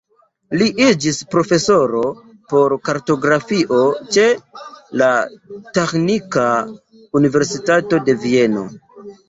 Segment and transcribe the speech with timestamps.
[0.59, 2.01] Li iĝis profesoro
[2.53, 3.83] por kartografio
[4.17, 4.25] ĉe
[5.03, 5.13] la
[5.79, 6.49] Teĥnika
[7.23, 8.69] Universitato de Vieno.